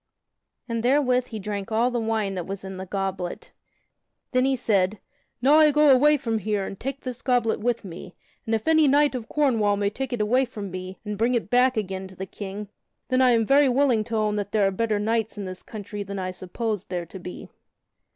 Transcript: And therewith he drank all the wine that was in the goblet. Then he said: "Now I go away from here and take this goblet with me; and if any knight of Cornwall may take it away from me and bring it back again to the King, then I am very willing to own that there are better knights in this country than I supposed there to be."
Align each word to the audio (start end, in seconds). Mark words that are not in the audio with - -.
And 0.67 0.81
therewith 0.81 1.27
he 1.27 1.37
drank 1.37 1.71
all 1.71 1.91
the 1.91 1.99
wine 1.99 2.33
that 2.33 2.47
was 2.47 2.63
in 2.63 2.77
the 2.77 2.87
goblet. 2.87 3.51
Then 4.31 4.45
he 4.45 4.55
said: 4.55 4.99
"Now 5.43 5.59
I 5.59 5.69
go 5.69 5.89
away 5.91 6.17
from 6.17 6.39
here 6.39 6.65
and 6.65 6.79
take 6.79 7.01
this 7.01 7.21
goblet 7.21 7.59
with 7.59 7.85
me; 7.85 8.15
and 8.47 8.55
if 8.55 8.67
any 8.67 8.87
knight 8.87 9.13
of 9.13 9.29
Cornwall 9.29 9.77
may 9.77 9.91
take 9.91 10.11
it 10.11 10.19
away 10.19 10.45
from 10.45 10.71
me 10.71 10.97
and 11.05 11.19
bring 11.19 11.35
it 11.35 11.51
back 11.51 11.77
again 11.77 12.07
to 12.07 12.15
the 12.15 12.25
King, 12.25 12.67
then 13.09 13.21
I 13.21 13.29
am 13.29 13.45
very 13.45 13.69
willing 13.69 14.03
to 14.05 14.15
own 14.15 14.37
that 14.37 14.53
there 14.53 14.65
are 14.65 14.71
better 14.71 14.97
knights 14.97 15.37
in 15.37 15.45
this 15.45 15.61
country 15.61 16.01
than 16.01 16.17
I 16.17 16.31
supposed 16.31 16.89
there 16.89 17.05
to 17.05 17.19
be." 17.19 17.51